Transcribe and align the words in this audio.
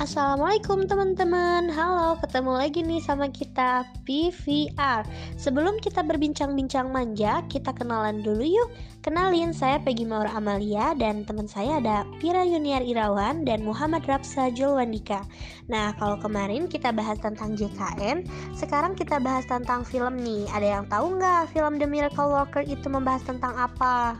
Assalamualaikum 0.00 0.88
teman-teman. 0.88 1.68
Halo, 1.68 2.16
ketemu 2.24 2.56
lagi 2.56 2.80
nih 2.80 3.04
sama 3.04 3.28
kita 3.28 3.84
PVR 4.08 5.04
Sebelum 5.36 5.76
kita 5.76 6.00
berbincang-bincang 6.00 6.88
manja, 6.88 7.44
kita 7.52 7.68
kenalan 7.76 8.24
dulu 8.24 8.40
yuk. 8.40 8.72
Kenalin, 9.04 9.52
saya 9.52 9.76
Peggy 9.76 10.08
Maura 10.08 10.32
Amalia 10.32 10.96
dan 10.96 11.28
teman 11.28 11.44
saya 11.44 11.84
ada 11.84 12.08
Pira 12.16 12.40
Yuniar 12.40 12.80
Irawan 12.80 13.44
dan 13.44 13.60
Muhammad 13.60 14.00
Rapsa 14.08 14.48
Julwandika. 14.48 15.20
Nah, 15.68 15.92
kalau 16.00 16.16
kemarin 16.16 16.64
kita 16.64 16.96
bahas 16.96 17.20
tentang 17.20 17.52
JKN 17.52 18.24
Sekarang 18.56 18.96
kita 18.96 19.20
bahas 19.20 19.44
tentang 19.44 19.84
film 19.84 20.16
nih. 20.16 20.48
Ada 20.48 20.80
yang 20.80 20.84
tahu 20.88 21.20
nggak 21.20 21.52
film 21.52 21.76
The 21.76 21.84
Miracle 21.84 22.32
Worker 22.32 22.64
itu 22.64 22.88
membahas 22.88 23.20
tentang 23.28 23.52
apa? 23.52 24.16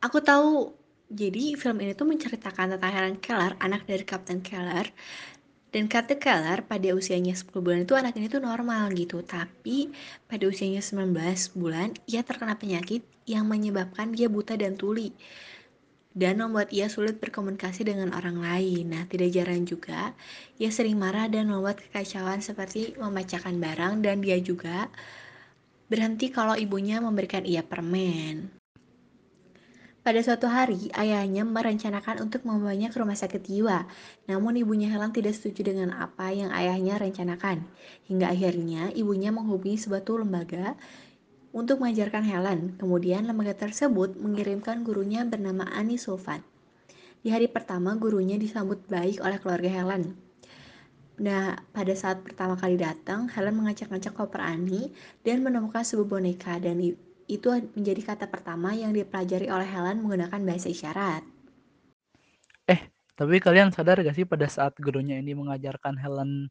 Aku 0.00 0.16
tahu 0.24 0.79
jadi 1.10 1.58
film 1.58 1.82
ini 1.82 1.92
tuh 1.98 2.06
menceritakan 2.06 2.78
tentang 2.78 2.92
Helen 2.94 3.18
Keller, 3.18 3.58
anak 3.58 3.82
dari 3.82 4.06
Kapten 4.06 4.46
Keller. 4.46 4.86
Dan 5.74 5.90
Kapten 5.90 6.22
Keller 6.22 6.62
pada 6.62 6.86
usianya 6.94 7.34
10 7.34 7.50
bulan 7.58 7.82
itu 7.82 7.98
anak 7.98 8.14
ini 8.14 8.30
tuh 8.30 8.38
normal 8.38 8.94
gitu. 8.94 9.18
Tapi 9.26 9.90
pada 10.30 10.44
usianya 10.46 10.78
19 10.78 11.10
bulan, 11.58 11.98
ia 12.06 12.22
terkena 12.22 12.54
penyakit 12.54 13.02
yang 13.26 13.50
menyebabkan 13.50 14.14
dia 14.14 14.30
buta 14.30 14.54
dan 14.54 14.78
tuli. 14.78 15.10
Dan 16.14 16.38
membuat 16.42 16.70
ia 16.70 16.86
sulit 16.86 17.18
berkomunikasi 17.18 17.86
dengan 17.86 18.14
orang 18.14 18.38
lain. 18.38 18.94
Nah, 18.94 19.06
tidak 19.10 19.34
jarang 19.34 19.66
juga 19.66 20.14
ia 20.62 20.70
sering 20.70 20.94
marah 20.94 21.26
dan 21.26 21.50
membuat 21.50 21.82
kekacauan 21.82 22.38
seperti 22.38 22.94
memecahkan 22.98 23.58
barang 23.58 24.02
dan 24.02 24.22
dia 24.22 24.38
juga 24.38 24.90
berhenti 25.90 26.30
kalau 26.30 26.54
ibunya 26.54 27.02
memberikan 27.02 27.42
ia 27.42 27.66
permen. 27.66 28.59
Pada 30.00 30.16
suatu 30.24 30.48
hari, 30.48 30.88
ayahnya 30.96 31.44
merencanakan 31.44 32.24
untuk 32.24 32.48
membawanya 32.48 32.88
ke 32.88 32.96
rumah 32.96 33.12
sakit 33.12 33.44
jiwa. 33.44 33.84
Namun 34.32 34.56
ibunya 34.56 34.88
Helen 34.88 35.12
tidak 35.12 35.36
setuju 35.36 35.76
dengan 35.76 35.92
apa 35.92 36.32
yang 36.32 36.48
ayahnya 36.56 36.96
rencanakan. 36.96 37.68
Hingga 38.08 38.32
akhirnya 38.32 38.88
ibunya 38.96 39.28
menghubungi 39.28 39.76
suatu 39.76 40.16
lembaga 40.16 40.72
untuk 41.52 41.84
mengajarkan 41.84 42.24
Helen. 42.24 42.60
Kemudian 42.80 43.28
lembaga 43.28 43.52
tersebut 43.52 44.16
mengirimkan 44.16 44.88
gurunya 44.88 45.20
bernama 45.28 45.68
Annie 45.68 46.00
Sulfan. 46.00 46.40
Di 47.20 47.28
hari 47.28 47.52
pertama, 47.52 47.92
gurunya 48.00 48.40
disambut 48.40 48.80
baik 48.88 49.20
oleh 49.20 49.36
keluarga 49.36 49.68
Helen. 49.68 50.16
Nah, 51.20 51.60
pada 51.76 51.92
saat 51.92 52.24
pertama 52.24 52.56
kali 52.56 52.80
datang, 52.80 53.28
Helen 53.28 53.52
mengacak-ngacak 53.52 54.16
koper 54.16 54.40
Annie 54.40 54.96
dan 55.20 55.44
menemukan 55.44 55.84
sebuah 55.84 56.16
boneka 56.16 56.56
dan 56.56 56.80
itu 57.30 57.46
menjadi 57.78 58.14
kata 58.14 58.26
pertama 58.26 58.74
yang 58.74 58.90
dipelajari 58.90 59.46
oleh 59.46 59.68
Helen 59.68 60.02
menggunakan 60.02 60.40
bahasa 60.42 60.66
isyarat. 60.66 61.22
Eh, 62.66 62.80
tapi 63.14 63.38
kalian 63.38 63.70
sadar 63.70 64.02
gak 64.02 64.18
sih 64.18 64.26
pada 64.26 64.50
saat 64.50 64.74
gurunya 64.82 65.18
ini 65.22 65.38
mengajarkan 65.38 65.94
Helen 65.94 66.50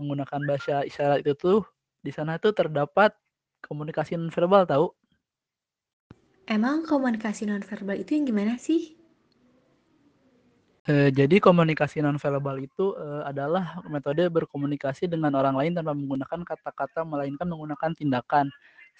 menggunakan 0.00 0.40
bahasa 0.44 0.84
isyarat 0.88 1.24
itu 1.24 1.36
tuh 1.36 1.60
di 2.00 2.12
sana 2.12 2.40
tuh 2.40 2.56
terdapat 2.56 3.12
komunikasi 3.64 4.16
nonverbal 4.16 4.64
tahu? 4.64 4.86
Emang 6.46 6.86
komunikasi 6.86 7.44
nonverbal 7.50 7.98
itu 7.98 8.14
yang 8.14 8.24
gimana 8.30 8.54
sih? 8.54 8.94
E, 10.86 11.10
jadi 11.10 11.42
komunikasi 11.42 11.98
nonverbal 11.98 12.62
itu 12.62 12.94
e, 12.94 13.26
adalah 13.26 13.82
metode 13.90 14.22
berkomunikasi 14.30 15.10
dengan 15.10 15.34
orang 15.34 15.58
lain 15.58 15.74
tanpa 15.74 15.90
menggunakan 15.98 16.46
kata-kata 16.46 17.02
melainkan 17.02 17.50
menggunakan 17.50 17.90
tindakan 17.98 18.46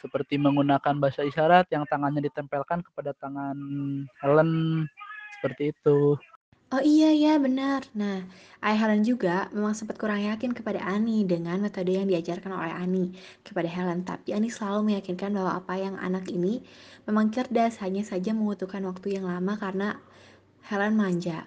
seperti 0.01 0.37
menggunakan 0.37 1.01
bahasa 1.01 1.25
isyarat 1.25 1.67
yang 1.73 1.89
tangannya 1.89 2.25
ditempelkan 2.29 2.85
kepada 2.85 3.17
tangan 3.17 3.57
Helen 4.21 4.85
seperti 5.39 5.73
itu. 5.73 6.17
Oh 6.75 6.83
iya 6.83 7.15
ya 7.15 7.39
benar. 7.39 7.87
Nah, 7.95 8.27
ayah 8.59 8.91
Helen 8.91 9.06
juga 9.06 9.47
memang 9.55 9.71
sempat 9.71 10.03
kurang 10.03 10.19
yakin 10.19 10.51
kepada 10.51 10.83
Ani 10.83 11.23
dengan 11.23 11.62
metode 11.62 11.95
yang 11.95 12.11
diajarkan 12.11 12.51
oleh 12.51 12.75
Ani 12.75 13.15
kepada 13.47 13.71
Helen. 13.71 14.03
Tapi 14.03 14.35
Ani 14.35 14.51
selalu 14.51 14.91
meyakinkan 14.91 15.31
bahwa 15.31 15.55
apa 15.62 15.79
yang 15.79 15.95
anak 15.95 16.27
ini 16.27 16.67
memang 17.06 17.31
cerdas, 17.31 17.79
hanya 17.87 18.03
saja 18.03 18.35
membutuhkan 18.35 18.83
waktu 18.83 19.15
yang 19.15 19.31
lama 19.31 19.55
karena 19.55 20.03
Helen 20.67 20.99
manja. 20.99 21.47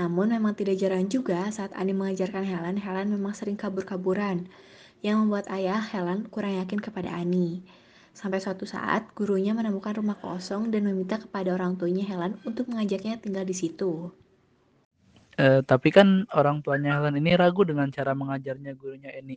Namun 0.00 0.32
memang 0.32 0.56
tidak 0.56 0.80
jarang 0.80 1.04
juga 1.06 1.44
saat 1.52 1.76
Ani 1.76 1.92
mengajarkan 1.92 2.40
Helen, 2.40 2.80
Helen 2.80 3.12
memang 3.12 3.36
sering 3.36 3.60
kabur-kaburan 3.60 4.48
yang 5.04 5.20
membuat 5.20 5.52
ayah 5.52 5.84
Helen 5.84 6.24
kurang 6.32 6.56
yakin 6.56 6.80
kepada 6.80 7.12
Ani. 7.12 7.60
Sampai 8.16 8.40
suatu 8.40 8.64
saat, 8.64 9.12
gurunya 9.12 9.52
menemukan 9.52 10.00
rumah 10.00 10.16
kosong 10.16 10.72
dan 10.72 10.88
meminta 10.88 11.20
kepada 11.20 11.52
orang 11.52 11.76
tuanya 11.76 12.08
Helen 12.08 12.40
untuk 12.48 12.72
mengajaknya 12.72 13.20
tinggal 13.20 13.44
di 13.44 13.52
situ. 13.52 14.08
Eh, 15.36 15.60
tapi 15.66 15.92
kan 15.92 16.24
orang 16.32 16.64
tuanya 16.64 16.96
Helen 16.96 17.20
ini 17.20 17.36
ragu 17.36 17.68
dengan 17.68 17.92
cara 17.92 18.16
mengajarnya 18.16 18.72
gurunya 18.80 19.12
Eni. 19.12 19.36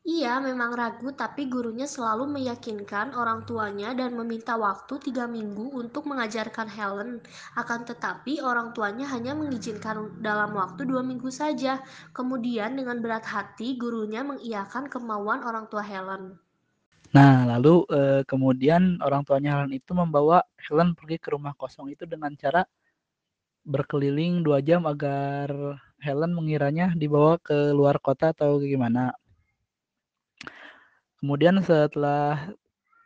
Ia 0.00 0.40
memang 0.40 0.72
ragu 0.72 1.12
tapi 1.12 1.44
gurunya 1.52 1.84
selalu 1.84 2.24
meyakinkan 2.40 3.12
orang 3.12 3.44
tuanya 3.44 3.92
dan 3.92 4.16
meminta 4.16 4.56
waktu 4.56 4.96
tiga 4.96 5.28
minggu 5.28 5.76
untuk 5.76 6.08
mengajarkan 6.08 6.72
Helen. 6.72 7.20
Akan 7.52 7.84
tetapi 7.84 8.40
orang 8.40 8.72
tuanya 8.72 9.04
hanya 9.12 9.36
mengizinkan 9.36 10.16
dalam 10.24 10.56
waktu 10.56 10.88
dua 10.88 11.04
minggu 11.04 11.28
saja. 11.28 11.84
Kemudian 12.16 12.80
dengan 12.80 13.04
berat 13.04 13.28
hati 13.28 13.76
gurunya 13.76 14.24
mengiyakan 14.24 14.88
kemauan 14.88 15.44
orang 15.44 15.68
tua 15.68 15.84
Helen. 15.84 16.40
Nah, 17.12 17.44
lalu 17.44 17.84
eh, 17.92 18.22
kemudian 18.24 19.04
orang 19.04 19.20
tuanya 19.28 19.60
Helen 19.60 19.76
itu 19.76 19.92
membawa 19.92 20.40
Helen 20.64 20.96
pergi 20.96 21.20
ke 21.20 21.28
rumah 21.36 21.52
kosong 21.52 21.92
itu 21.92 22.08
dengan 22.08 22.32
cara 22.40 22.64
berkeliling 23.68 24.40
dua 24.40 24.64
jam 24.64 24.88
agar 24.88 25.52
Helen 26.00 26.32
mengiranya 26.32 26.96
dibawa 26.96 27.36
ke 27.36 27.76
luar 27.76 28.00
kota 28.00 28.32
atau 28.32 28.56
gimana. 28.64 29.12
Kemudian 31.20 31.60
setelah 31.60 32.48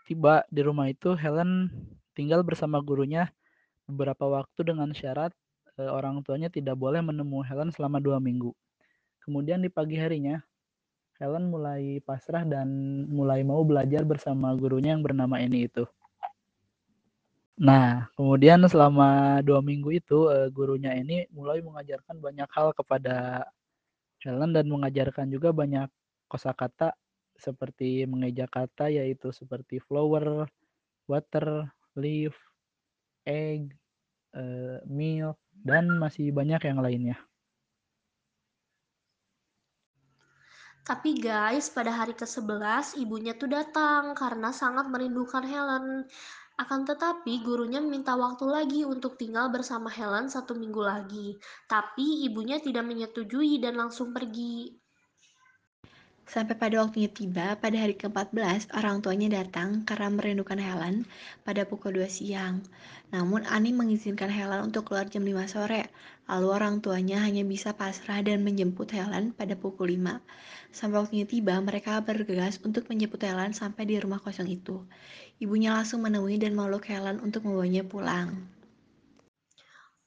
tiba 0.07 0.47
di 0.47 0.63
rumah 0.63 0.87
itu, 0.87 1.19
Helen 1.19 1.67
tinggal 2.15 2.47
bersama 2.47 2.79
gurunya 2.79 3.27
beberapa 3.91 4.31
waktu 4.31 4.71
dengan 4.71 4.95
syarat 4.95 5.35
e, 5.75 5.83
orang 5.83 6.23
tuanya 6.23 6.47
tidak 6.47 6.79
boleh 6.79 7.03
menemui 7.03 7.43
Helen 7.43 7.75
selama 7.75 7.99
dua 7.99 8.23
minggu. 8.23 8.55
Kemudian 9.27 9.59
di 9.59 9.67
pagi 9.67 9.99
harinya, 9.99 10.39
Helen 11.19 11.51
mulai 11.51 11.99
pasrah 12.07 12.47
dan 12.47 12.69
mulai 13.11 13.43
mau 13.43 13.67
belajar 13.67 14.07
bersama 14.07 14.55
gurunya 14.55 14.95
yang 14.95 15.03
bernama 15.03 15.43
Eni 15.43 15.67
itu. 15.67 15.83
Nah, 17.55 18.11
kemudian 18.19 18.63
selama 18.67 19.39
dua 19.43 19.59
minggu 19.59 19.91
itu, 19.91 20.31
e, 20.31 20.55
gurunya 20.55 20.95
ini 20.95 21.27
mulai 21.35 21.59
mengajarkan 21.63 22.23
banyak 22.23 22.47
hal 22.51 22.71
kepada 22.75 23.47
Helen 24.23 24.55
dan 24.55 24.71
mengajarkan 24.71 25.27
juga 25.35 25.51
banyak 25.51 25.91
kosakata 26.31 26.95
seperti 27.45 28.09
mengeja 28.09 28.49
kata 28.49 28.89
yaitu 28.89 29.29
seperti 29.29 29.77
flower, 29.85 30.49
water, 31.05 31.69
leaf, 32.01 32.33
egg, 33.29 33.77
uh, 34.33 34.81
milk, 34.89 35.37
dan 35.53 35.93
masih 36.01 36.33
banyak 36.33 36.65
yang 36.65 36.81
lainnya. 36.81 37.17
Tapi 40.85 41.17
guys, 41.17 41.73
pada 41.73 41.89
hari 41.97 42.13
ke-11 42.13 43.01
ibunya 43.01 43.33
tuh 43.33 43.49
datang 43.49 44.13
karena 44.13 44.53
sangat 44.53 44.85
merindukan 44.93 45.41
Helen. 45.41 46.05
Akan 46.61 46.85
tetapi 46.85 47.41
gurunya 47.41 47.81
meminta 47.81 48.13
waktu 48.13 48.45
lagi 48.45 48.81
untuk 48.85 49.17
tinggal 49.17 49.49
bersama 49.49 49.89
Helen 49.89 50.29
satu 50.29 50.53
minggu 50.53 50.85
lagi. 50.85 51.41
Tapi 51.65 52.29
ibunya 52.29 52.61
tidak 52.61 52.85
menyetujui 52.85 53.65
dan 53.65 53.81
langsung 53.81 54.13
pergi. 54.13 54.77
Sampai 56.25 56.57
pada 56.57 56.81
waktunya 56.81 57.13
tiba, 57.13 57.53
pada 57.61 57.77
hari 57.77 58.01
ke-14, 58.01 58.73
orang 58.73 59.05
tuanya 59.05 59.45
datang 59.45 59.85
karena 59.85 60.09
merindukan 60.09 60.57
Helen 60.57 61.05
pada 61.45 61.69
pukul 61.69 62.01
2 62.01 62.09
siang. 62.09 62.65
Namun 63.13 63.45
Ani 63.45 63.77
mengizinkan 63.77 64.33
Helen 64.33 64.73
untuk 64.73 64.89
keluar 64.89 65.05
jam 65.05 65.21
5 65.21 65.45
sore, 65.45 65.93
lalu 66.25 66.49
orang 66.49 66.81
tuanya 66.81 67.21
hanya 67.21 67.45
bisa 67.45 67.77
pasrah 67.77 68.25
dan 68.25 68.41
menjemput 68.41 68.89
Helen 68.89 69.37
pada 69.37 69.53
pukul 69.53 70.01
5. 70.01 70.25
Sampai 70.73 71.05
waktunya 71.05 71.29
tiba, 71.29 71.61
mereka 71.61 72.01
bergegas 72.01 72.57
untuk 72.65 72.89
menjemput 72.89 73.21
Helen 73.21 73.53
sampai 73.53 73.85
di 73.85 74.01
rumah 74.01 74.19
kosong 74.19 74.49
itu. 74.49 74.81
Ibunya 75.45 75.77
langsung 75.77 76.01
menemui 76.01 76.41
dan 76.41 76.57
meluk 76.57 76.89
Helen 76.89 77.21
untuk 77.21 77.45
membawanya 77.45 77.85
pulang. 77.85 78.54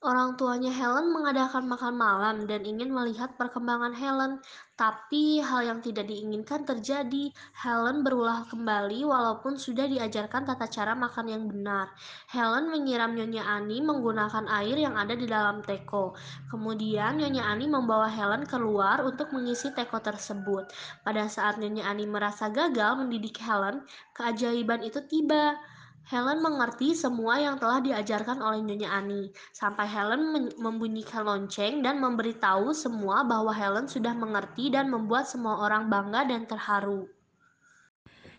Orang 0.08 0.40
tuanya 0.40 0.72
Helen 0.72 1.12
mengadakan 1.12 1.68
makan 1.68 2.00
malam 2.00 2.48
dan 2.48 2.64
ingin 2.64 2.96
melihat 2.96 3.36
perkembangan 3.36 3.92
Helen, 3.92 4.40
tapi 4.80 5.44
hal 5.44 5.68
yang 5.68 5.80
tidak 5.84 6.08
diinginkan 6.08 6.64
terjadi. 6.64 7.28
Helen 7.52 8.08
berulah 8.08 8.48
kembali 8.48 9.04
walaupun 9.04 9.60
sudah 9.60 9.84
diajarkan 9.84 10.48
tata 10.48 10.64
cara 10.72 10.96
makan 10.96 11.28
yang 11.28 11.44
benar. 11.52 11.92
Helen 12.32 12.72
menyiram 12.72 13.20
Nyonya 13.20 13.52
Ani 13.52 13.84
menggunakan 13.84 14.48
air 14.48 14.80
yang 14.80 14.96
ada 14.96 15.12
di 15.12 15.28
dalam 15.28 15.60
teko. 15.60 16.16
Kemudian 16.48 17.20
Nyonya 17.20 17.44
Ani 17.44 17.68
membawa 17.68 18.08
Helen 18.08 18.48
keluar 18.48 19.04
untuk 19.04 19.36
mengisi 19.36 19.76
teko 19.76 20.00
tersebut. 20.00 20.72
Pada 21.04 21.28
saat 21.28 21.60
Nyonya 21.60 21.84
Ani 21.84 22.08
merasa 22.08 22.48
gagal 22.48 22.96
mendidik 22.96 23.44
Helen, 23.44 23.84
keajaiban 24.16 24.88
itu 24.88 25.04
tiba. 25.04 25.60
Helen 26.08 26.40
mengerti 26.40 26.96
semua 26.96 27.36
yang 27.36 27.60
telah 27.60 27.84
diajarkan 27.84 28.40
oleh 28.40 28.64
Nyonya 28.64 28.96
Ani, 28.96 29.28
sampai 29.52 29.84
Helen 29.92 30.56
membunyikan 30.56 31.28
lonceng 31.28 31.84
dan 31.84 32.00
memberitahu 32.00 32.72
semua 32.72 33.28
bahwa 33.28 33.52
Helen 33.52 33.92
sudah 33.92 34.16
mengerti 34.16 34.72
dan 34.72 34.88
membuat 34.88 35.28
semua 35.28 35.60
orang 35.60 35.92
bangga 35.92 36.24
dan 36.24 36.48
terharu. 36.48 37.12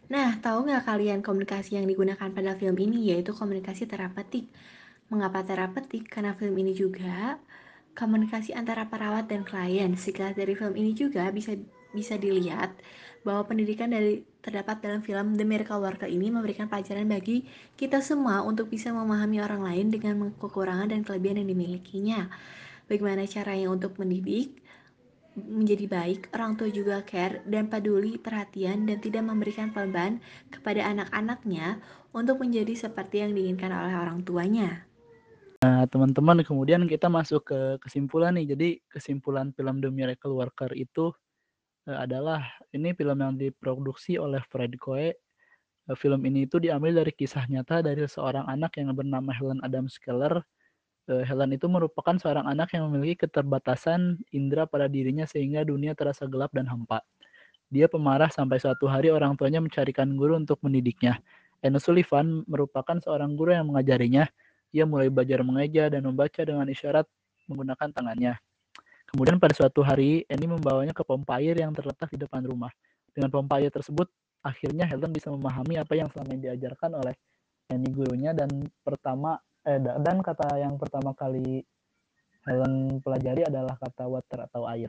Nah, 0.08 0.40
tahu 0.40 0.64
nggak 0.64 0.88
kalian 0.88 1.20
komunikasi 1.20 1.76
yang 1.76 1.84
digunakan 1.84 2.32
pada 2.32 2.56
film 2.56 2.72
ini 2.80 3.12
yaitu 3.12 3.36
komunikasi 3.36 3.84
terapeutik. 3.84 4.48
Mengapa 5.12 5.44
terapeutik? 5.44 6.08
Karena 6.08 6.32
film 6.32 6.56
ini 6.56 6.72
juga 6.72 7.36
komunikasi 7.92 8.56
antara 8.56 8.88
perawat 8.88 9.28
dan 9.28 9.44
klien. 9.44 9.92
Sekilas 9.92 10.32
dari 10.32 10.56
film 10.56 10.72
ini 10.72 10.96
juga 10.96 11.28
bisa 11.28 11.52
bisa 11.92 12.20
dilihat 12.20 12.76
bahwa 13.26 13.44
pendidikan 13.48 13.90
dari 13.90 14.22
terdapat 14.40 14.80
dalam 14.80 15.00
film 15.04 15.34
The 15.36 15.44
Miracle 15.44 15.82
Worker 15.82 16.08
ini 16.08 16.32
memberikan 16.32 16.70
pelajaran 16.70 17.08
bagi 17.08 17.44
kita 17.76 18.00
semua 18.00 18.40
untuk 18.46 18.70
bisa 18.72 18.94
memahami 18.94 19.42
orang 19.42 19.62
lain 19.64 19.86
dengan 19.92 20.32
kekurangan 20.38 20.92
dan 20.94 21.02
kelebihan 21.02 21.44
yang 21.44 21.48
dimilikinya. 21.52 22.20
Bagaimana 22.88 23.28
caranya 23.28 23.68
untuk 23.68 24.00
mendidik 24.00 24.56
menjadi 25.38 25.86
baik, 25.86 26.34
orang 26.34 26.58
tua 26.58 26.66
juga 26.66 26.98
care 27.06 27.46
dan 27.46 27.70
peduli, 27.70 28.18
perhatian, 28.18 28.90
dan 28.90 28.98
tidak 28.98 29.22
memberikan 29.22 29.70
beban 29.70 30.18
kepada 30.50 30.82
anak-anaknya 30.82 31.78
untuk 32.10 32.42
menjadi 32.42 32.74
seperti 32.74 33.22
yang 33.22 33.38
diinginkan 33.38 33.70
oleh 33.70 33.94
orang 33.94 34.26
tuanya. 34.26 34.82
Nah, 35.62 35.86
teman-teman, 35.90 36.42
kemudian 36.42 36.86
kita 36.86 37.10
masuk 37.10 37.50
ke 37.50 37.60
kesimpulan 37.82 38.34
nih. 38.34 38.54
Jadi, 38.54 38.68
kesimpulan 38.90 39.54
film 39.54 39.78
The 39.82 39.90
Miracle 39.90 40.34
Worker 40.34 40.74
itu 40.74 41.14
adalah 41.96 42.44
ini 42.76 42.92
film 42.92 43.18
yang 43.20 43.34
diproduksi 43.40 44.20
oleh 44.20 44.42
Fred 44.52 44.76
Koe. 44.76 45.16
Uh, 45.88 45.96
film 45.96 46.20
ini 46.28 46.44
itu 46.44 46.60
diambil 46.60 47.00
dari 47.00 47.12
kisah 47.14 47.48
nyata 47.48 47.80
dari 47.80 48.04
seorang 48.04 48.44
anak 48.44 48.76
yang 48.76 48.92
bernama 48.92 49.32
Helen 49.32 49.60
Adams 49.64 49.96
Keller. 49.96 50.44
Uh, 51.08 51.24
Helen 51.24 51.56
itu 51.56 51.64
merupakan 51.70 52.12
seorang 52.20 52.44
anak 52.44 52.76
yang 52.76 52.92
memiliki 52.92 53.24
keterbatasan 53.24 54.20
indera 54.36 54.68
pada 54.68 54.84
dirinya 54.84 55.24
sehingga 55.24 55.64
dunia 55.64 55.96
terasa 55.96 56.28
gelap 56.28 56.52
dan 56.52 56.68
hampa. 56.68 57.00
Dia 57.72 57.88
pemarah 57.88 58.28
sampai 58.28 58.60
suatu 58.60 58.88
hari 58.88 59.12
orang 59.12 59.36
tuanya 59.36 59.60
mencarikan 59.60 60.12
guru 60.16 60.36
untuk 60.36 60.60
mendidiknya. 60.64 61.20
Anne 61.60 61.80
Sullivan 61.80 62.44
merupakan 62.48 62.96
seorang 63.00 63.36
guru 63.36 63.52
yang 63.52 63.68
mengajarinya 63.68 64.28
ia 64.72 64.84
mulai 64.84 65.08
belajar 65.08 65.40
mengeja 65.40 65.88
dan 65.88 66.04
membaca 66.04 66.40
dengan 66.44 66.68
isyarat 66.68 67.08
menggunakan 67.48 67.88
tangannya. 67.92 68.36
Kemudian 69.08 69.40
pada 69.40 69.56
suatu 69.56 69.80
hari, 69.80 70.24
Annie 70.28 70.50
membawanya 70.50 70.92
ke 70.92 71.00
pompa 71.00 71.40
air 71.40 71.56
yang 71.56 71.72
terletak 71.72 72.12
di 72.12 72.20
depan 72.20 72.44
rumah. 72.44 72.68
Dengan 73.08 73.32
pompa 73.32 73.56
air 73.56 73.72
tersebut, 73.72 74.06
akhirnya 74.44 74.84
Helen 74.84 75.10
bisa 75.10 75.32
memahami 75.32 75.80
apa 75.80 75.96
yang 75.96 76.12
selama 76.12 76.36
ini 76.36 76.52
diajarkan 76.52 76.90
oleh 77.00 77.14
Annie 77.68 77.92
gurunya 77.92 78.32
dan 78.32 78.48
pertama 78.80 79.36
eh 79.66 79.76
dan 79.76 80.24
kata 80.24 80.56
yang 80.56 80.80
pertama 80.80 81.12
kali 81.12 81.60
Helen 82.48 83.02
pelajari 83.04 83.44
adalah 83.44 83.76
kata 83.76 84.08
water 84.08 84.48
atau 84.48 84.64
air. 84.64 84.88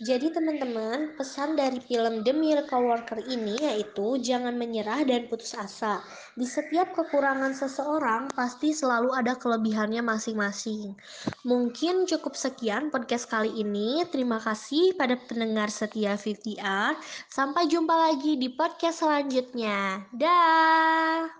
Jadi 0.00 0.32
teman-teman, 0.32 1.12
pesan 1.12 1.60
dari 1.60 1.76
film 1.76 2.24
The 2.24 2.32
Miracle 2.32 2.88
Worker 2.88 3.20
ini 3.20 3.60
yaitu 3.60 4.16
jangan 4.16 4.56
menyerah 4.56 5.04
dan 5.04 5.28
putus 5.28 5.52
asa. 5.52 6.00
Di 6.32 6.48
setiap 6.48 6.96
kekurangan 6.96 7.52
seseorang 7.52 8.32
pasti 8.32 8.72
selalu 8.72 9.12
ada 9.12 9.36
kelebihannya 9.36 10.00
masing-masing. 10.00 10.96
Mungkin 11.44 12.08
cukup 12.08 12.32
sekian 12.32 12.88
podcast 12.88 13.28
kali 13.28 13.52
ini. 13.60 14.00
Terima 14.08 14.40
kasih 14.40 14.96
pada 14.96 15.20
pendengar 15.20 15.68
setia 15.68 16.16
50R. 16.16 16.96
Sampai 17.28 17.68
jumpa 17.68 17.92
lagi 17.92 18.40
di 18.40 18.48
podcast 18.48 19.04
selanjutnya. 19.04 20.08
Dah. 20.16 21.39